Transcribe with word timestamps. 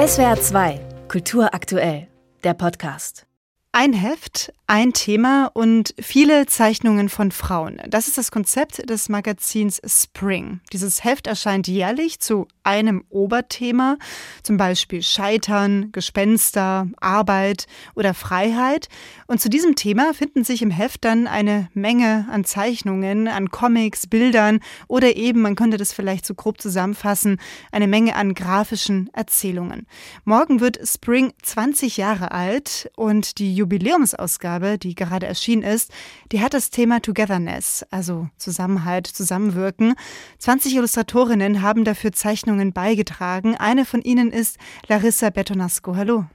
SWR 0.00 0.40
2, 0.40 0.80
Kultur 1.08 1.52
aktuell, 1.52 2.08
der 2.42 2.54
Podcast. 2.54 3.26
Ein 3.70 3.92
Heft, 3.92 4.50
ein 4.66 4.94
Thema 4.94 5.50
und 5.52 5.94
viele 6.00 6.46
Zeichnungen 6.46 7.10
von 7.10 7.30
Frauen. 7.30 7.82
Das 7.86 8.08
ist 8.08 8.16
das 8.16 8.30
Konzept 8.30 8.88
des 8.88 9.10
Magazins 9.10 9.78
Spring. 9.84 10.60
Dieses 10.72 11.04
Heft 11.04 11.26
erscheint 11.26 11.68
jährlich 11.68 12.18
zu 12.18 12.48
einem 12.62 13.04
Oberthema, 13.08 13.96
zum 14.42 14.56
Beispiel 14.56 15.02
Scheitern, 15.02 15.92
Gespenster, 15.92 16.88
Arbeit 17.00 17.66
oder 17.94 18.14
Freiheit. 18.14 18.88
Und 19.26 19.40
zu 19.40 19.48
diesem 19.48 19.76
Thema 19.76 20.14
finden 20.14 20.44
sich 20.44 20.62
im 20.62 20.70
Heft 20.70 21.04
dann 21.04 21.26
eine 21.26 21.68
Menge 21.74 22.26
an 22.30 22.44
Zeichnungen, 22.44 23.28
an 23.28 23.50
Comics, 23.50 24.06
Bildern 24.06 24.60
oder 24.88 25.16
eben, 25.16 25.42
man 25.42 25.56
könnte 25.56 25.76
das 25.76 25.92
vielleicht 25.92 26.26
so 26.26 26.34
grob 26.34 26.60
zusammenfassen, 26.60 27.40
eine 27.72 27.86
Menge 27.86 28.16
an 28.16 28.34
grafischen 28.34 29.10
Erzählungen. 29.12 29.86
Morgen 30.24 30.60
wird 30.60 30.78
Spring 30.86 31.32
20 31.42 31.96
Jahre 31.96 32.32
alt 32.32 32.90
und 32.96 33.38
die 33.38 33.54
Jubiläumsausgabe 33.54 34.40
Ausgabe, 34.50 34.78
die 34.78 34.94
gerade 34.94 35.26
erschienen 35.26 35.62
ist, 35.62 35.92
die 36.32 36.40
hat 36.40 36.54
das 36.54 36.70
Thema 36.70 37.00
Togetherness, 37.00 37.84
also 37.90 38.28
Zusammenhalt, 38.36 39.06
Zusammenwirken. 39.06 39.94
20 40.38 40.76
Illustratorinnen 40.76 41.62
haben 41.62 41.84
dafür 41.84 42.12
Zeichnungen 42.12 42.49
beigetragen. 42.72 43.56
Eine 43.56 43.84
von 43.84 44.02
ihnen 44.02 44.30
ist 44.30 44.58
Larissa 44.88 45.30
Betonasco. 45.30 45.96
Hallo. 45.96 46.26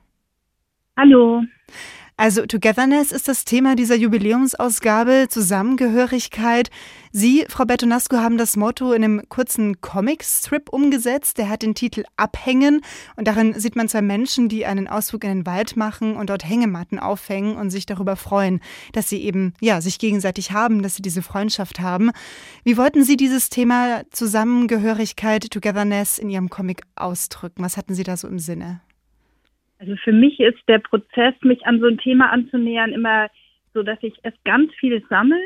Hallo. 0.97 1.43
Also 2.17 2.45
Togetherness 2.45 3.11
ist 3.11 3.27
das 3.27 3.43
Thema 3.43 3.75
dieser 3.75 3.95
Jubiläumsausgabe, 3.95 5.27
Zusammengehörigkeit. 5.29 6.69
Sie, 7.11 7.45
Frau 7.49 7.65
Betonasco, 7.65 8.15
haben 8.15 8.37
das 8.37 8.55
Motto 8.55 8.93
in 8.93 9.03
einem 9.03 9.27
kurzen 9.27 9.81
Comic-Strip 9.81 10.69
umgesetzt. 10.69 11.37
Der 11.37 11.49
hat 11.49 11.61
den 11.61 11.75
Titel 11.75 12.05
Abhängen 12.15 12.79
und 13.17 13.27
darin 13.27 13.59
sieht 13.59 13.75
man 13.75 13.89
zwei 13.89 14.01
Menschen, 14.01 14.47
die 14.47 14.65
einen 14.65 14.87
Ausflug 14.87 15.25
in 15.25 15.29
den 15.29 15.45
Wald 15.45 15.75
machen 15.75 16.15
und 16.15 16.29
dort 16.29 16.47
Hängematten 16.47 16.99
aufhängen 16.99 17.57
und 17.57 17.69
sich 17.69 17.85
darüber 17.85 18.15
freuen, 18.15 18.61
dass 18.93 19.09
sie 19.09 19.21
eben, 19.21 19.53
ja, 19.59 19.81
sich 19.81 19.99
gegenseitig 19.99 20.53
haben, 20.53 20.83
dass 20.83 20.95
sie 20.95 21.01
diese 21.01 21.21
Freundschaft 21.21 21.81
haben. 21.81 22.11
Wie 22.63 22.77
wollten 22.77 23.03
Sie 23.03 23.17
dieses 23.17 23.49
Thema 23.49 24.03
Zusammengehörigkeit, 24.11 25.51
Togetherness 25.51 26.17
in 26.17 26.29
Ihrem 26.29 26.49
Comic 26.49 26.83
ausdrücken? 26.95 27.61
Was 27.61 27.75
hatten 27.75 27.93
Sie 27.93 28.03
da 28.03 28.15
so 28.15 28.29
im 28.29 28.39
Sinne? 28.39 28.79
Also 29.79 29.95
für 29.97 30.13
mich 30.13 30.39
ist 30.39 30.59
der 30.67 30.79
Prozess, 30.79 31.33
mich 31.41 31.65
an 31.65 31.79
so 31.79 31.87
ein 31.87 31.97
Thema 31.97 32.31
anzunähern, 32.31 32.93
immer 32.93 33.29
so, 33.73 33.83
dass 33.83 34.01
ich 34.01 34.13
es 34.23 34.33
ganz 34.45 34.73
viel 34.75 35.03
sammle 35.09 35.39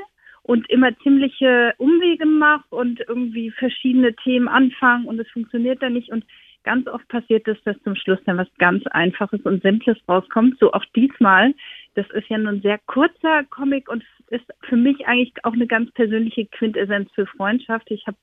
und 0.44 0.70
immer 0.70 0.98
ziemliche 1.00 1.74
Umwege 1.78 2.26
mache 2.26 2.66
und 2.70 3.00
irgendwie 3.08 3.52
verschiedene 3.52 4.16
Themen 4.16 4.48
anfange 4.48 5.08
und 5.08 5.20
es 5.20 5.30
funktioniert 5.30 5.82
dann 5.82 5.94
nicht 5.94 6.10
und 6.12 6.24
ganz 6.64 6.88
oft 6.88 7.08
passiert 7.08 7.48
es, 7.48 7.58
dass 7.64 7.82
zum 7.84 7.96
Schluss 7.96 8.20
dann 8.26 8.38
was 8.38 8.48
ganz 8.58 8.86
Einfaches 8.88 9.42
und 9.42 9.62
Simples 9.64 9.98
rauskommt. 10.08 10.58
So 10.60 10.72
auch 10.74 10.86
diesmal. 10.96 11.54
Das 11.96 12.10
ist 12.12 12.28
ja 12.30 12.38
nun 12.38 12.56
ein 12.56 12.62
sehr 12.62 12.80
kurzer 12.86 13.44
Comic 13.50 13.90
und 13.90 14.04
ist 14.32 14.46
für 14.62 14.76
mich 14.76 15.08
eigentlich 15.08 15.34
auch 15.44 15.54
eine 15.54 15.68
ganz 15.68 15.92
persönliche 15.92 16.46
Quintessenz 16.46 17.10
für 17.14 17.26
Freundschaft. 17.26 17.90
Ich 17.92 18.06
habe 18.08 18.18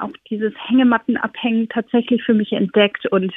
auch 0.00 0.12
dieses 0.28 0.52
Hängemattenabhängen 0.68 1.68
tatsächlich 1.68 2.22
für 2.22 2.34
mich 2.34 2.52
entdeckt 2.52 3.06
und 3.06 3.32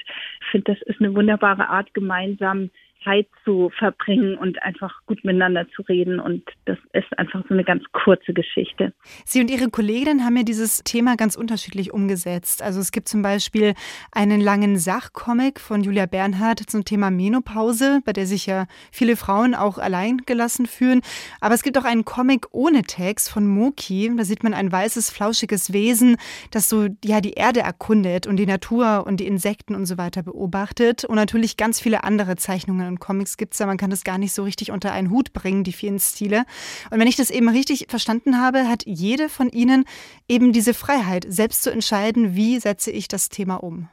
finde, 0.51 0.73
das 0.73 0.81
ist 0.83 0.99
eine 0.99 1.15
wunderbare 1.15 1.69
Art, 1.69 1.93
gemeinsam 1.93 2.69
Zeit 3.03 3.27
zu 3.43 3.71
verbringen 3.77 4.37
und 4.37 4.61
einfach 4.63 5.01
gut 5.05 5.23
miteinander 5.23 5.67
zu 5.75 5.81
reden. 5.83 6.19
Und 6.19 6.43
das 6.65 6.77
ist 6.93 7.17
einfach 7.17 7.43
so 7.47 7.53
eine 7.53 7.63
ganz 7.63 7.83
kurze 7.91 8.33
Geschichte. 8.33 8.93
Sie 9.25 9.41
und 9.41 9.49
Ihre 9.49 9.69
Kolleginnen 9.69 10.23
haben 10.23 10.37
ja 10.37 10.43
dieses 10.43 10.83
Thema 10.83 11.15
ganz 11.15 11.35
unterschiedlich 11.35 11.93
umgesetzt. 11.93 12.61
Also 12.61 12.79
es 12.79 12.91
gibt 12.91 13.07
zum 13.07 13.21
Beispiel 13.21 13.73
einen 14.11 14.41
langen 14.41 14.77
Sachcomic 14.77 15.59
von 15.59 15.83
Julia 15.83 16.05
Bernhardt 16.05 16.59
zum 16.59 16.85
Thema 16.85 17.11
Menopause, 17.11 18.01
bei 18.05 18.13
der 18.13 18.25
sich 18.25 18.45
ja 18.45 18.65
viele 18.91 19.15
Frauen 19.15 19.55
auch 19.55 19.77
allein 19.77 20.17
gelassen 20.25 20.65
fühlen. 20.65 21.01
Aber 21.41 21.55
es 21.55 21.63
gibt 21.63 21.77
auch 21.77 21.85
einen 21.85 22.05
Comic 22.05 22.47
ohne 22.51 22.83
Text 22.83 23.29
von 23.29 23.47
Moki. 23.47 24.11
Da 24.15 24.23
sieht 24.23 24.43
man 24.43 24.53
ein 24.53 24.71
weißes, 24.71 25.09
flauschiges 25.09 25.73
Wesen, 25.73 26.17
das 26.51 26.69
so 26.69 26.87
ja 27.03 27.21
die 27.21 27.33
Erde 27.33 27.61
erkundet 27.61 28.27
und 28.27 28.37
die 28.37 28.45
Natur 28.45 29.05
und 29.05 29.19
die 29.19 29.27
Insekten 29.27 29.75
und 29.75 29.85
so 29.85 29.97
weiter 29.97 30.23
beobachtet. 30.23 31.05
Und 31.05 31.15
natürlich 31.15 31.57
ganz 31.57 31.79
viele 31.79 32.03
andere 32.03 32.35
Zeichnungen 32.35 32.92
und 32.93 32.99
Comics 32.99 33.37
gibt 33.37 33.53
es 33.53 33.59
ja, 33.59 33.65
man 33.65 33.77
kann 33.77 33.89
das 33.89 34.03
gar 34.03 34.17
nicht 34.17 34.33
so 34.33 34.43
richtig 34.43 34.71
unter 34.71 34.91
einen 34.91 35.09
Hut 35.09 35.33
bringen, 35.33 35.63
die 35.63 35.71
vielen 35.71 35.99
Stile. 35.99 36.43
Und 36.91 36.99
wenn 36.99 37.07
ich 37.07 37.15
das 37.15 37.31
eben 37.31 37.49
richtig 37.49 37.87
verstanden 37.89 38.39
habe, 38.39 38.67
hat 38.69 38.83
jede 38.85 39.29
von 39.29 39.49
Ihnen 39.49 39.85
eben 40.29 40.53
diese 40.53 40.73
Freiheit, 40.73 41.25
selbst 41.27 41.63
zu 41.63 41.71
entscheiden, 41.71 42.35
wie 42.35 42.59
setze 42.59 42.91
ich 42.91 43.07
das 43.07 43.29
Thema 43.29 43.55
um. 43.55 43.89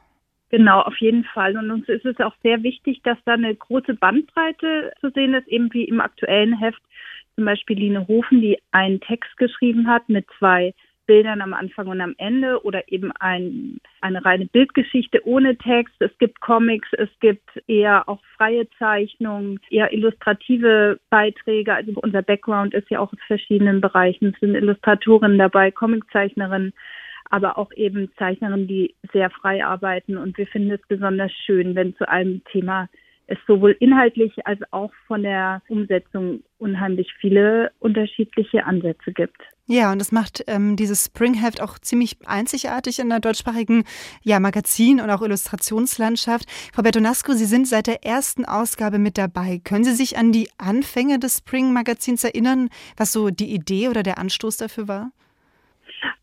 Genau, 0.49 0.81
auf 0.81 0.97
jeden 0.97 1.23
Fall. 1.23 1.57
Und 1.57 1.71
uns 1.71 1.87
ist 1.87 2.05
es 2.05 2.19
auch 2.19 2.35
sehr 2.43 2.61
wichtig, 2.61 3.01
dass 3.03 3.17
da 3.25 3.33
eine 3.33 3.55
große 3.55 3.93
Bandbreite 3.95 4.91
zu 4.99 5.09
sehen 5.11 5.33
ist, 5.33 5.47
eben 5.47 5.73
wie 5.73 5.85
im 5.85 6.01
aktuellen 6.01 6.57
Heft. 6.57 6.81
Zum 7.35 7.45
Beispiel 7.45 7.77
Line 7.79 8.07
Hofen, 8.07 8.41
die 8.41 8.59
einen 8.71 8.99
Text 8.99 9.35
geschrieben 9.37 9.87
hat 9.87 10.09
mit 10.09 10.27
zwei 10.37 10.73
Bildern 11.05 11.41
am 11.41 11.53
Anfang 11.53 11.87
und 11.87 12.01
am 12.01 12.15
Ende 12.17 12.63
oder 12.63 12.91
eben 12.91 13.11
ein, 13.19 13.79
eine 14.01 14.23
reine 14.23 14.45
Bildgeschichte 14.45 15.25
ohne 15.25 15.57
Text. 15.57 15.95
Es 15.99 16.15
gibt 16.19 16.41
Comics, 16.41 16.87
es 16.93 17.09
gibt 17.19 17.49
eher 17.67 18.07
auch 18.07 18.21
freie 18.37 18.69
Zeichnungen, 18.79 19.59
eher 19.69 19.91
illustrative 19.91 20.99
Beiträge. 21.09 21.73
Also 21.73 21.93
unser 21.95 22.21
Background 22.21 22.73
ist 22.73 22.89
ja 22.89 22.99
auch 22.99 23.13
in 23.13 23.19
verschiedenen 23.27 23.81
Bereichen. 23.81 24.33
Es 24.33 24.39
sind 24.39 24.55
Illustratorinnen 24.55 25.37
dabei, 25.37 25.71
Comiczeichnerinnen, 25.71 26.73
aber 27.29 27.57
auch 27.57 27.71
eben 27.73 28.11
Zeichnerinnen, 28.17 28.67
die 28.67 28.95
sehr 29.13 29.29
frei 29.29 29.65
arbeiten. 29.65 30.17
Und 30.17 30.37
wir 30.37 30.47
finden 30.47 30.71
es 30.71 30.81
besonders 30.87 31.31
schön, 31.45 31.75
wenn 31.75 31.95
zu 31.95 32.07
einem 32.07 32.43
Thema 32.45 32.89
es 33.31 33.37
sowohl 33.47 33.75
inhaltlich 33.79 34.45
als 34.45 34.59
auch 34.71 34.91
von 35.07 35.23
der 35.23 35.61
Umsetzung 35.69 36.43
unheimlich 36.57 37.11
viele 37.19 37.71
unterschiedliche 37.79 38.65
Ansätze 38.65 39.13
gibt. 39.13 39.37
Ja, 39.67 39.93
und 39.93 39.99
das 39.99 40.11
macht 40.11 40.43
ähm, 40.47 40.75
dieses 40.75 41.05
Springheft 41.05 41.61
auch 41.61 41.79
ziemlich 41.79 42.17
einzigartig 42.25 42.99
in 42.99 43.07
der 43.07 43.21
deutschsprachigen 43.21 43.85
ja, 44.21 44.41
Magazin- 44.41 44.99
und 44.99 45.09
auch 45.09 45.21
Illustrationslandschaft. 45.21 46.49
Frau 46.73 46.81
Bertonasco, 46.81 47.31
Sie 47.31 47.45
sind 47.45 47.67
seit 47.67 47.87
der 47.87 48.03
ersten 48.03 48.43
Ausgabe 48.43 48.99
mit 48.99 49.17
dabei. 49.17 49.61
Können 49.63 49.85
Sie 49.85 49.93
sich 49.93 50.17
an 50.17 50.33
die 50.33 50.49
Anfänge 50.57 51.17
des 51.19 51.37
Spring-Magazins 51.37 52.25
erinnern, 52.25 52.69
was 52.97 53.13
so 53.13 53.29
die 53.29 53.53
Idee 53.53 53.87
oder 53.87 54.03
der 54.03 54.17
Anstoß 54.17 54.57
dafür 54.57 54.89
war? 54.89 55.11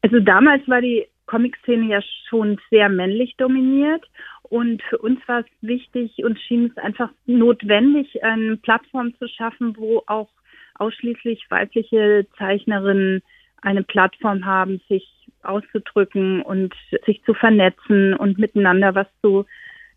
Also 0.02 0.20
damals 0.20 0.68
war 0.68 0.82
die 0.82 1.06
Comic-Szene 1.24 1.86
ja 1.86 2.00
schon 2.28 2.58
sehr 2.70 2.90
männlich 2.90 3.34
dominiert 3.38 4.04
und 4.48 4.82
für 4.82 4.98
uns 4.98 5.20
war 5.26 5.40
es 5.40 5.46
wichtig 5.60 6.24
und 6.24 6.38
schien 6.40 6.66
es 6.66 6.82
einfach 6.82 7.10
notwendig, 7.26 8.22
eine 8.24 8.56
Plattform 8.56 9.14
zu 9.18 9.28
schaffen, 9.28 9.76
wo 9.76 10.02
auch 10.06 10.28
ausschließlich 10.74 11.46
weibliche 11.50 12.26
Zeichnerinnen 12.38 13.22
eine 13.60 13.82
Plattform 13.82 14.44
haben, 14.44 14.80
sich 14.88 15.06
auszudrücken 15.42 16.42
und 16.42 16.74
sich 17.06 17.22
zu 17.24 17.34
vernetzen 17.34 18.14
und 18.14 18.38
miteinander 18.38 18.94
was 18.94 19.06
zu 19.22 19.44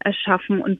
erschaffen 0.03 0.61
und 0.61 0.79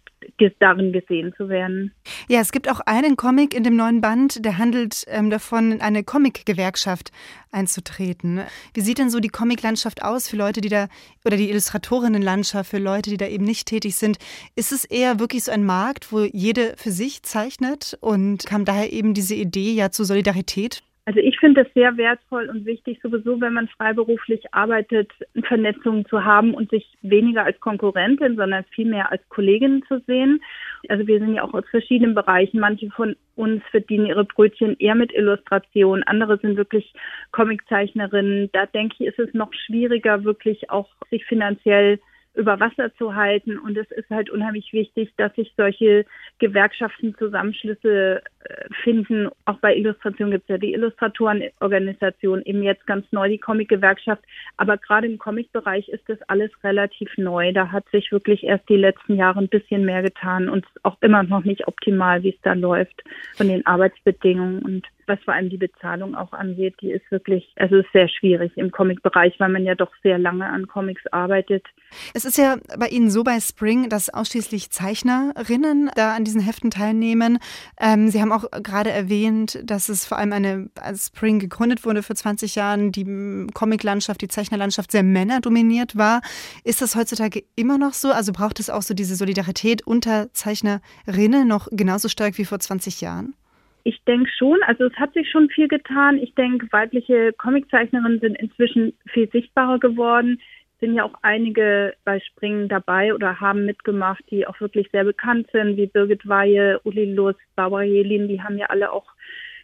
darin 0.60 0.92
gesehen 0.92 1.34
zu 1.38 1.50
werden. 1.50 1.94
Ja, 2.28 2.40
es 2.40 2.52
gibt 2.52 2.70
auch 2.70 2.80
einen 2.82 3.16
Comic 3.16 3.54
in 3.54 3.64
dem 3.64 3.76
neuen 3.76 4.02
Band, 4.02 4.44
der 4.44 4.58
handelt 4.58 5.06
ähm, 5.08 5.30
davon, 5.30 5.72
in 5.72 5.82
eine 5.82 6.04
Comic-Gewerkschaft 6.04 7.12
einzutreten. 7.52 8.42
Wie 8.74 8.82
sieht 8.82 8.98
denn 8.98 9.10
so 9.10 9.20
die 9.20 9.30
Comic-Landschaft 9.30 10.04
aus 10.04 10.30
für 10.30 10.38
Leute, 10.38 10.62
die 10.62 10.70
da, 10.70 10.88
oder 11.26 11.38
die 11.38 11.50
Illustratorinnen-Landschaft 11.50 12.70
für 12.70 12.80
Leute, 12.80 13.10
die 13.10 13.18
da 13.18 13.28
eben 13.28 13.46
nicht 13.46 13.68
tätig 13.68 13.96
sind? 13.96 14.18
Ist 14.56 14.72
es 14.72 14.86
eher 14.86 15.20
wirklich 15.20 15.44
so 15.44 15.52
ein 15.52 15.66
Markt, 15.66 16.12
wo 16.12 16.22
jede 16.22 16.76
für 16.78 16.92
sich 16.92 17.24
zeichnet 17.24 17.98
und 18.02 18.46
kam 18.46 18.66
daher 18.66 18.92
eben 18.92 19.14
diese 19.14 19.36
Idee 19.36 19.74
ja 19.74 19.92
zur 19.92 20.06
Solidarität? 20.06 20.84
Also 21.12 21.20
ich 21.20 21.38
finde 21.40 21.64
es 21.64 21.74
sehr 21.74 21.98
wertvoll 21.98 22.48
und 22.48 22.66
wichtig, 22.66 23.02
sowieso, 23.04 23.42
wenn 23.42 23.52
man 23.52 23.68
freiberuflich 23.68 24.54
arbeitet, 24.54 25.12
Vernetzungen 25.44 26.06
zu 26.06 26.24
haben 26.24 26.54
und 26.54 26.70
sich 26.70 26.88
weniger 27.02 27.44
als 27.44 27.60
Konkurrentin, 27.60 28.38
sondern 28.38 28.64
vielmehr 28.74 29.12
als 29.12 29.22
Kollegin 29.28 29.84
zu 29.90 30.00
sehen. 30.08 30.42
Also 30.88 31.06
wir 31.08 31.20
sind 31.20 31.34
ja 31.36 31.44
auch 31.44 31.54
aus 31.54 31.66
verschiedenen 31.70 32.16
Bereichen. 32.16 32.62
Manche 32.62 32.90
von 32.92 33.18
uns 33.36 33.62
verdienen 33.72 34.06
ihre 34.06 34.24
Brötchen 34.24 34.78
eher 34.80 34.96
mit 34.96 35.12
Illustration, 35.12 36.02
andere 36.04 36.38
sind 36.38 36.56
wirklich 36.56 36.94
Comiczeichnerinnen. 37.34 38.50
Da 38.54 38.66
denke 38.68 38.96
ich, 39.00 39.08
ist 39.08 39.20
es 39.20 39.34
noch 39.34 39.52
schwieriger, 39.54 40.24
wirklich 40.24 40.70
auch 40.70 40.88
sich 41.10 41.26
finanziell 41.26 42.00
über 42.34 42.60
Wasser 42.60 42.94
zu 42.96 43.16
halten. 43.16 43.58
Und 43.58 43.78
es 43.78 43.90
ist 43.92 44.10
halt 44.10 44.30
unheimlich 44.30 44.72
wichtig, 44.74 45.14
dass 45.18 45.34
sich 45.36 45.54
solche 45.58 46.06
Gewerkschaften, 46.40 47.16
Zusammenschlüsse 47.18 48.22
äh, 48.44 48.74
finden. 48.84 49.30
Auch 49.46 49.58
bei 49.58 49.76
Illustration 49.76 50.32
gibt 50.32 50.44
es 50.44 50.50
ja 50.50 50.58
die 50.58 50.74
Illustratorenorganisation, 50.74 52.42
eben 52.44 52.64
jetzt 52.64 52.88
ganz 52.88 53.06
neu 53.12 53.28
die 53.30 53.38
Comic-Gewerkschaft. 53.38 54.24
Aber 54.58 54.78
gerade 54.78 55.08
im 55.08 55.18
Comic-Bereich 55.18 55.90
ist 55.90 56.08
das 56.08 56.22
alles 56.28 56.52
relativ 56.64 57.10
neu. 57.18 57.52
Da 57.54 57.72
hat 57.72 57.88
sich 57.90 58.12
wirklich 58.12 58.44
erst 58.44 58.68
die 58.70 58.78
letzten 58.78 59.16
Jahre 59.16 59.40
ein 59.40 59.50
bisschen 59.50 59.86
mehr 59.86 60.02
getan 60.02 60.50
und 60.50 60.66
auch 60.84 60.98
immer 61.02 61.24
noch 61.24 61.44
nicht 61.44 61.68
optimal, 61.68 62.24
wie 62.24 62.30
es 62.30 62.42
da 62.44 62.54
läuft 62.54 63.04
von 63.36 63.48
den 63.48 63.66
Arbeitsbedingungen. 63.66 64.60
Und 64.62 64.88
was 65.12 65.20
vor 65.24 65.34
allem 65.34 65.50
die 65.50 65.58
Bezahlung 65.58 66.16
auch 66.16 66.32
angeht, 66.32 66.76
die 66.82 66.92
ist 66.92 67.10
wirklich, 67.12 67.54
also 67.58 67.78
ist 67.78 67.92
sehr 67.92 68.08
schwierig 68.08 68.54
im 68.56 68.72
Comic-Bereich, 68.72 69.36
weil 69.40 69.50
man 69.50 69.66
ja 69.66 69.76
doch 69.76 69.92
sehr 70.02 70.18
lange 70.18 70.48
an 70.48 70.68
Comics 70.68 71.06
arbeitet. 71.08 71.66
Es 72.14 72.24
ist 72.24 72.38
ja 72.38 72.58
bei 72.80 72.88
Ihnen 72.88 73.10
so 73.10 73.24
bei 73.24 73.40
Spring, 73.42 73.90
dass 73.90 74.10
ausschließlich 74.10 74.72
Zeichnerinnen 74.72 75.92
da 75.96 76.16
an 76.16 76.24
diesen 76.24 76.40
Heften 76.40 76.72
teilnehmen. 76.72 77.40
Ähm, 77.80 78.08
Sie 78.08 78.22
haben 78.22 78.32
auch 78.32 78.46
gerade 78.64 78.92
erwähnt, 78.92 79.60
dass 79.64 79.90
es 79.90 80.06
vor 80.06 80.18
allem 80.18 80.32
eine, 80.32 80.70
als 80.80 81.08
Spring 81.08 81.40
gegründet 81.40 81.86
wurde 81.86 82.04
vor 82.04 82.16
20 82.16 82.56
Jahren, 82.56 82.94
die 82.94 83.48
Comiclandschaft, 83.54 84.22
die 84.22 84.30
Zeichnerlandschaft 84.30 84.92
sehr 84.92 85.04
männerdominiert 85.04 85.98
war. 85.98 86.22
Ist 86.64 86.82
das 86.82 86.96
heutzutage 86.96 87.44
immer 87.56 87.78
noch 87.78 87.94
so? 87.94 88.12
Also 88.12 88.32
braucht 88.32 88.62
es 88.62 88.70
auch 88.70 88.82
so 88.82 88.94
diese 88.94 89.16
Solidarität 89.16 89.86
unter 89.86 90.32
Zeichnerinnen 90.34 91.48
noch 91.48 91.68
genauso 91.72 92.08
stark 92.08 92.38
wie 92.38 92.46
vor 92.46 92.60
20 92.60 93.02
Jahren? 93.02 93.36
Ich 93.84 94.04
denke 94.04 94.30
schon, 94.38 94.62
also 94.64 94.86
es 94.86 94.96
hat 94.96 95.14
sich 95.14 95.30
schon 95.30 95.50
viel 95.50 95.68
getan. 95.68 96.18
Ich 96.18 96.36
denke, 96.36 96.68
weibliche 96.72 97.34
Comiczeichnerinnen 97.34 98.20
sind 98.20 98.38
inzwischen 98.38 98.94
viel 99.08 99.30
sichtbarer 99.32 99.80
geworden. 99.80 100.40
Sind 100.80 100.96
ja 100.96 101.04
auch 101.04 101.16
einige 101.22 101.94
bei 102.04 102.20
Springen 102.20 102.68
dabei 102.68 103.14
oder 103.14 103.40
haben 103.40 103.66
mitgemacht, 103.66 104.24
die 104.30 104.48
auch 104.48 104.60
wirklich 104.60 104.90
sehr 104.92 105.04
bekannt 105.04 105.48
sind, 105.52 105.78
wie 105.78 105.88
Birgit 105.88 106.28
Weihe, 106.28 106.80
Uli 106.84 107.14
Lust, 107.14 107.40
Barbara 107.56 107.84
Jelin, 107.84 108.28
die 108.28 108.42
haben 108.42 108.58
ja 108.58 108.68
alle 108.68 108.92
auch 108.92 109.06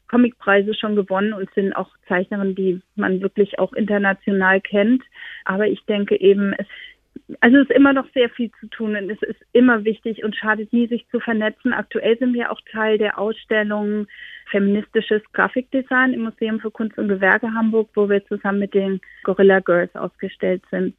Comicpreise 0.07 0.73
schon 0.73 0.95
gewonnen 0.95 1.33
und 1.33 1.49
sind 1.53 1.73
auch 1.73 1.89
Zeichnerinnen, 2.07 2.55
die 2.55 2.81
man 2.95 3.21
wirklich 3.21 3.59
auch 3.59 3.73
international 3.73 4.61
kennt. 4.61 5.03
Aber 5.45 5.67
ich 5.67 5.83
denke 5.85 6.19
eben, 6.19 6.53
es 6.53 6.67
also 7.41 7.57
es 7.57 7.69
ist 7.69 7.75
immer 7.75 7.93
noch 7.93 8.07
sehr 8.13 8.29
viel 8.29 8.51
zu 8.59 8.67
tun 8.67 8.95
und 8.95 9.09
es 9.09 9.21
ist 9.21 9.39
immer 9.53 9.83
wichtig 9.83 10.23
und 10.23 10.35
schadet 10.35 10.73
nie, 10.73 10.87
sich 10.87 11.07
zu 11.09 11.19
vernetzen. 11.19 11.73
Aktuell 11.73 12.17
sind 12.17 12.33
wir 12.33 12.51
auch 12.51 12.61
Teil 12.71 12.97
der 12.97 13.19
Ausstellung 13.19 14.07
feministisches 14.49 15.21
Grafikdesign 15.33 16.13
im 16.13 16.23
Museum 16.23 16.59
für 16.59 16.71
Kunst 16.71 16.97
und 16.97 17.07
Gewerke 17.07 17.53
Hamburg, 17.53 17.89
wo 17.95 18.09
wir 18.09 18.25
zusammen 18.27 18.59
mit 18.59 18.73
den 18.73 19.01
Gorilla 19.23 19.59
Girls 19.59 19.93
ausgestellt 19.95 20.63
sind. 20.71 20.95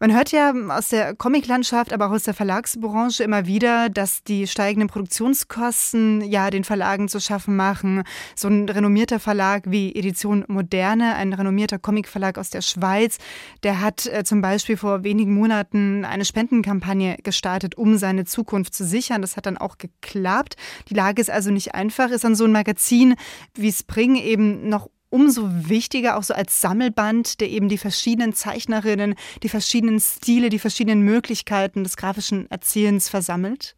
Man 0.00 0.14
hört 0.14 0.32
ja 0.32 0.52
aus 0.70 0.88
der 0.88 1.14
Comiclandschaft, 1.14 1.92
aber 1.92 2.06
auch 2.06 2.12
aus 2.12 2.24
der 2.24 2.34
Verlagsbranche 2.34 3.22
immer 3.22 3.46
wieder, 3.46 3.88
dass 3.88 4.24
die 4.24 4.46
steigenden 4.46 4.88
Produktionskosten 4.88 6.22
ja 6.22 6.50
den 6.50 6.64
Verlagen 6.64 7.08
zu 7.08 7.20
schaffen 7.20 7.56
machen. 7.56 8.02
So 8.34 8.48
ein 8.48 8.68
renommierter 8.68 9.20
Verlag 9.20 9.64
wie 9.66 9.94
Edition 9.94 10.44
Moderne, 10.48 11.14
ein 11.14 11.32
renommierter 11.32 11.78
Comicverlag 11.78 12.38
aus 12.38 12.50
der 12.50 12.62
Schweiz, 12.62 13.18
der 13.62 13.80
hat 13.80 14.06
äh, 14.06 14.24
zum 14.24 14.42
Beispiel 14.42 14.76
vor 14.76 15.04
wenigen 15.04 15.34
Monaten 15.34 16.04
eine 16.04 16.24
Spendenkampagne 16.24 17.16
gestartet, 17.22 17.76
um 17.76 17.96
seine 17.96 18.24
Zukunft 18.24 18.74
zu 18.74 18.84
sichern. 18.84 19.22
Das 19.22 19.36
hat 19.36 19.46
dann 19.46 19.58
auch 19.58 19.78
geklappt. 19.78 20.56
Die 20.88 20.94
Lage 20.94 21.20
ist 21.20 21.30
also 21.30 21.50
nicht 21.50 21.74
einfach. 21.74 22.10
Ist 22.10 22.24
dann 22.24 22.34
so 22.34 22.44
ein 22.44 22.52
Magazin 22.52 22.87
Magazin 22.88 23.14
wie 23.54 23.72
Spring 23.72 24.16
eben 24.16 24.68
noch 24.68 24.88
umso 25.10 25.42
wichtiger, 25.68 26.16
auch 26.18 26.22
so 26.22 26.34
als 26.34 26.60
Sammelband, 26.60 27.40
der 27.40 27.48
eben 27.48 27.68
die 27.68 27.78
verschiedenen 27.78 28.32
Zeichnerinnen, 28.32 29.14
die 29.42 29.48
verschiedenen 29.48 30.00
Stile, 30.00 30.48
die 30.48 30.58
verschiedenen 30.58 31.02
Möglichkeiten 31.02 31.82
des 31.82 31.96
grafischen 31.96 32.50
Erzählens 32.50 33.08
versammelt? 33.08 33.74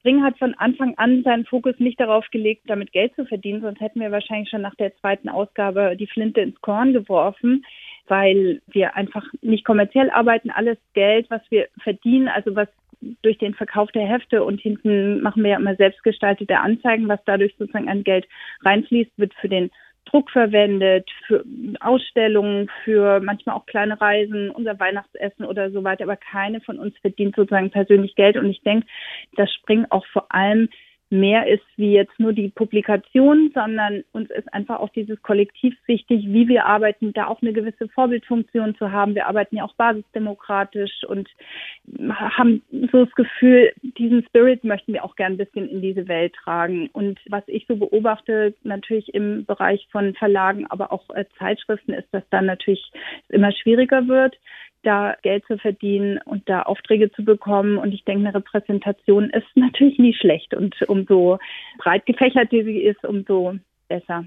Spring 0.00 0.22
hat 0.22 0.36
von 0.38 0.54
Anfang 0.54 0.94
an 0.96 1.22
seinen 1.22 1.44
Fokus 1.44 1.78
nicht 1.78 2.00
darauf 2.00 2.26
gelegt, 2.30 2.62
damit 2.66 2.92
Geld 2.92 3.14
zu 3.14 3.24
verdienen, 3.24 3.60
sonst 3.60 3.80
hätten 3.80 4.00
wir 4.00 4.10
wahrscheinlich 4.10 4.50
schon 4.50 4.62
nach 4.62 4.74
der 4.74 4.94
zweiten 4.96 5.28
Ausgabe 5.28 5.96
die 5.96 6.08
Flinte 6.08 6.40
ins 6.40 6.60
Korn 6.60 6.92
geworfen, 6.92 7.64
weil 8.08 8.60
wir 8.66 8.96
einfach 8.96 9.24
nicht 9.42 9.64
kommerziell 9.64 10.10
arbeiten. 10.10 10.50
Alles 10.50 10.78
Geld, 10.94 11.30
was 11.30 11.42
wir 11.50 11.68
verdienen, 11.82 12.28
also 12.28 12.56
was 12.56 12.68
durch 13.22 13.38
den 13.38 13.54
Verkauf 13.54 13.90
der 13.92 14.06
Hefte 14.06 14.44
und 14.44 14.60
hinten 14.60 15.20
machen 15.20 15.42
wir 15.42 15.52
ja 15.52 15.58
immer 15.58 15.76
selbstgestaltete 15.76 16.58
Anzeigen, 16.58 17.08
was 17.08 17.20
dadurch 17.24 17.54
sozusagen 17.58 17.88
an 17.88 18.04
Geld 18.04 18.26
reinfließt, 18.64 19.12
wird 19.16 19.34
für 19.34 19.48
den 19.48 19.70
Druck 20.04 20.30
verwendet, 20.30 21.08
für 21.26 21.44
Ausstellungen, 21.80 22.68
für 22.84 23.20
manchmal 23.20 23.56
auch 23.56 23.66
kleine 23.66 24.00
Reisen, 24.00 24.50
unser 24.50 24.78
Weihnachtsessen 24.78 25.44
oder 25.44 25.70
so 25.70 25.84
weiter. 25.84 26.04
Aber 26.04 26.16
keine 26.16 26.60
von 26.60 26.78
uns 26.78 26.96
verdient 26.98 27.36
sozusagen 27.36 27.70
persönlich 27.70 28.14
Geld. 28.14 28.36
Und 28.36 28.50
ich 28.50 28.62
denke, 28.62 28.86
das 29.36 29.52
springt 29.52 29.90
auch 29.92 30.04
vor 30.06 30.26
allem 30.34 30.68
mehr 31.12 31.46
ist 31.46 31.62
wie 31.76 31.92
jetzt 31.92 32.18
nur 32.18 32.32
die 32.32 32.48
Publikation, 32.48 33.50
sondern 33.54 34.02
uns 34.12 34.30
ist 34.30 34.52
einfach 34.52 34.80
auch 34.80 34.88
dieses 34.88 35.20
Kollektiv 35.22 35.76
wichtig, 35.86 36.24
wie 36.26 36.48
wir 36.48 36.64
arbeiten, 36.66 37.12
da 37.12 37.26
auch 37.26 37.42
eine 37.42 37.52
gewisse 37.52 37.88
Vorbildfunktion 37.88 38.74
zu 38.76 38.90
haben. 38.90 39.14
Wir 39.14 39.26
arbeiten 39.26 39.56
ja 39.56 39.64
auch 39.64 39.74
basisdemokratisch 39.74 41.04
und 41.06 41.28
haben 42.08 42.62
so 42.90 43.04
das 43.04 43.14
Gefühl, 43.14 43.72
diesen 43.82 44.24
Spirit 44.24 44.64
möchten 44.64 44.94
wir 44.94 45.04
auch 45.04 45.14
gern 45.14 45.34
ein 45.34 45.38
bisschen 45.38 45.68
in 45.68 45.82
diese 45.82 46.08
Welt 46.08 46.34
tragen. 46.34 46.88
Und 46.92 47.20
was 47.28 47.44
ich 47.46 47.66
so 47.68 47.76
beobachte, 47.76 48.54
natürlich 48.62 49.14
im 49.14 49.44
Bereich 49.44 49.86
von 49.92 50.14
Verlagen, 50.14 50.66
aber 50.68 50.92
auch 50.92 51.10
äh, 51.10 51.26
Zeitschriften, 51.38 51.92
ist, 51.92 52.08
dass 52.12 52.24
dann 52.30 52.46
natürlich 52.46 52.90
immer 53.28 53.52
schwieriger 53.52 54.08
wird 54.08 54.36
da 54.82 55.16
Geld 55.22 55.44
zu 55.46 55.58
verdienen 55.58 56.18
und 56.24 56.48
da 56.48 56.62
Aufträge 56.62 57.10
zu 57.12 57.24
bekommen. 57.24 57.78
Und 57.78 57.92
ich 57.92 58.04
denke, 58.04 58.26
eine 58.26 58.34
Repräsentation 58.34 59.30
ist 59.30 59.46
natürlich 59.54 59.98
nie 59.98 60.14
schlecht. 60.14 60.54
Und 60.54 60.80
umso 60.88 61.38
breit 61.78 62.06
gefächert 62.06 62.50
sie 62.50 62.58
ist, 62.58 63.04
umso 63.04 63.54
besser. 63.88 64.24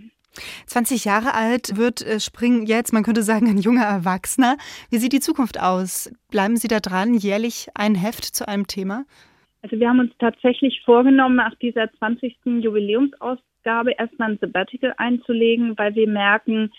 20 0.66 1.06
Jahre 1.06 1.34
alt 1.34 1.78
wird 1.78 2.06
äh, 2.06 2.19
Spring 2.19 2.66
jetzt, 2.66 2.94
man 2.94 3.04
könnte 3.04 3.24
sagen, 3.24 3.48
ein 3.48 3.57
junger 3.57 3.86
Erwachsener. 3.86 4.57
Wie 4.90 4.98
sieht 4.98 5.13
die 5.13 5.19
Zukunft 5.19 5.60
aus? 5.60 6.12
Bleiben 6.30 6.58
Sie 6.58 6.68
da 6.68 6.80
dran, 6.80 7.13
jährlich 7.13 7.68
ein 7.74 7.96
Heft 7.96 8.24
zu 8.24 8.48
einem 8.48 8.68
Thema? 8.68 9.06
Also 9.62 9.80
wir 9.80 9.90
haben 9.90 10.00
uns 10.00 10.12
tatsächlich 10.19 10.81
vorgenommen, 10.84 11.36
nach 11.36 11.56
dieser 11.56 11.92
20. 11.94 12.38
Jubiläumsausgabe 12.62 13.94
erstmal 13.98 14.31
ein 14.31 14.38
Sabbatical 14.40 14.94
einzulegen, 14.98 15.78
weil 15.78 15.96
wir 15.96 16.08
merken, 16.08 16.72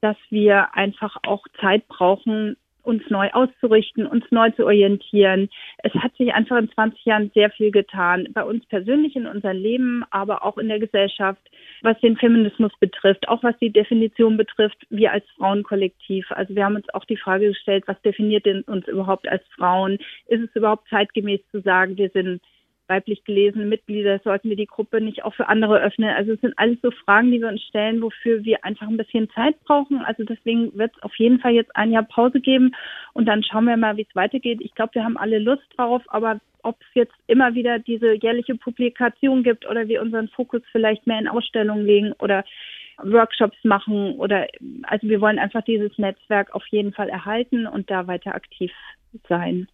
dass 0.00 0.16
wir 0.30 0.74
einfach 0.74 1.16
auch 1.26 1.44
Zeit 1.60 1.86
brauchen, 1.88 2.56
uns 2.82 3.02
neu 3.10 3.30
auszurichten, 3.32 4.06
uns 4.06 4.24
neu 4.30 4.50
zu 4.50 4.64
orientieren. 4.64 5.48
Es 5.78 5.92
hat 5.94 6.14
sich 6.16 6.32
einfach 6.32 6.58
in 6.58 6.70
20 6.70 7.04
Jahren 7.04 7.30
sehr 7.34 7.50
viel 7.50 7.70
getan, 7.70 8.28
bei 8.32 8.44
uns 8.44 8.64
persönlich 8.66 9.16
in 9.16 9.26
unserem 9.26 9.56
Leben, 9.56 10.04
aber 10.10 10.44
auch 10.44 10.58
in 10.58 10.68
der 10.68 10.78
Gesellschaft, 10.78 11.40
was 11.82 11.98
den 12.00 12.16
Feminismus 12.16 12.72
betrifft, 12.80 13.28
auch 13.28 13.42
was 13.42 13.58
die 13.58 13.70
Definition 13.70 14.36
betrifft, 14.36 14.78
wir 14.90 15.12
als 15.12 15.24
Frauenkollektiv. 15.36 16.30
Also 16.30 16.54
wir 16.54 16.64
haben 16.64 16.76
uns 16.76 16.88
auch 16.94 17.04
die 17.04 17.16
Frage 17.16 17.48
gestellt, 17.48 17.84
was 17.86 18.00
definiert 18.02 18.46
denn 18.46 18.62
uns 18.62 18.86
überhaupt 18.88 19.28
als 19.28 19.42
Frauen? 19.56 19.98
Ist 20.26 20.42
es 20.42 20.56
überhaupt 20.56 20.88
zeitgemäß 20.88 21.40
zu 21.50 21.60
sagen, 21.60 21.96
wir 21.96 22.10
sind 22.10 22.42
weiblich 22.90 23.24
gelesene 23.24 23.64
Mitglieder, 23.64 24.20
sollten 24.22 24.50
wir 24.50 24.56
die 24.56 24.66
Gruppe 24.66 25.00
nicht 25.00 25.24
auch 25.24 25.34
für 25.34 25.48
andere 25.48 25.80
öffnen? 25.80 26.10
Also 26.10 26.32
es 26.32 26.40
sind 26.40 26.58
alles 26.58 26.76
so 26.82 26.90
Fragen, 26.90 27.30
die 27.30 27.40
wir 27.40 27.48
uns 27.48 27.62
stellen, 27.62 28.02
wofür 28.02 28.44
wir 28.44 28.62
einfach 28.64 28.88
ein 28.88 28.98
bisschen 28.98 29.30
Zeit 29.30 29.58
brauchen. 29.64 29.98
Also 30.04 30.24
deswegen 30.24 30.76
wird 30.76 30.92
es 30.94 31.02
auf 31.02 31.14
jeden 31.16 31.38
Fall 31.40 31.52
jetzt 31.52 31.74
ein 31.74 31.92
Jahr 31.92 32.02
Pause 32.02 32.40
geben 32.40 32.74
und 33.14 33.26
dann 33.26 33.42
schauen 33.42 33.64
wir 33.64 33.76
mal, 33.78 33.96
wie 33.96 34.06
es 34.08 34.16
weitergeht. 34.16 34.60
Ich 34.60 34.74
glaube, 34.74 34.94
wir 34.94 35.04
haben 35.04 35.16
alle 35.16 35.38
Lust 35.38 35.62
drauf, 35.76 36.02
aber 36.08 36.40
ob 36.62 36.76
es 36.82 36.88
jetzt 36.94 37.14
immer 37.26 37.54
wieder 37.54 37.78
diese 37.78 38.12
jährliche 38.12 38.56
Publikation 38.56 39.42
gibt 39.42 39.66
oder 39.66 39.88
wir 39.88 40.02
unseren 40.02 40.28
Fokus 40.28 40.60
vielleicht 40.72 41.06
mehr 41.06 41.18
in 41.18 41.28
Ausstellungen 41.28 41.86
legen 41.86 42.12
oder 42.18 42.44
Workshops 42.98 43.56
machen 43.62 44.16
oder 44.16 44.46
also 44.82 45.08
wir 45.08 45.20
wollen 45.20 45.38
einfach 45.38 45.62
dieses 45.62 45.96
Netzwerk 45.96 46.54
auf 46.54 46.66
jeden 46.66 46.92
Fall 46.92 47.08
erhalten 47.08 47.66
und 47.66 47.90
da 47.90 48.06
weiter 48.06 48.34
aktiv 48.34 48.72
sein. 49.28 49.68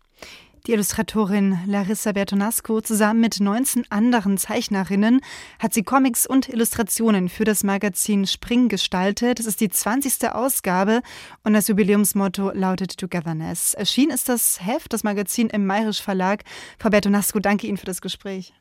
Die 0.67 0.73
Illustratorin 0.73 1.59
Larissa 1.67 2.11
Bertonasco 2.11 2.81
zusammen 2.81 3.21
mit 3.21 3.39
19 3.39 3.85
anderen 3.89 4.37
Zeichnerinnen 4.37 5.21
hat 5.61 5.73
sie 5.73 5.85
Comics 5.85 6.27
und 6.27 6.49
Illustrationen 6.49 7.29
für 7.29 7.45
das 7.45 7.63
Magazin 7.63 8.27
Spring 8.27 8.69
gestaltet. 8.69 9.39
Es 9.39 9.47
ist 9.47 9.61
die 9.61 9.69
20. 9.69 10.29
Ausgabe 10.33 11.03
und 11.45 11.53
das 11.53 11.69
Jubiläumsmotto 11.69 12.51
lautet 12.51 12.99
Togetherness. 12.99 13.75
Erschienen 13.75 14.11
ist 14.11 14.29
das 14.29 14.59
Heft, 14.67 14.93
das 14.93 15.05
Magazin 15.05 15.51
im 15.51 15.67
Mayrisch 15.67 16.03
Verlag. 16.03 16.43
Frau 16.81 16.91
Bertonasco, 16.91 17.39
danke 17.39 17.69
Ihnen 17.69 17.77
für 17.77 17.87
das 17.87 18.01
Gespräch. 18.01 18.53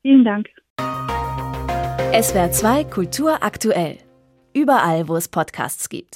Vielen 0.00 0.24
Dank. 0.24 0.48
SWR 2.22 2.52
2 2.52 2.84
Kultur 2.84 3.42
aktuell. 3.42 3.98
Überall, 4.54 5.08
wo 5.08 5.16
es 5.16 5.28
Podcasts 5.28 5.90
gibt. 5.90 6.08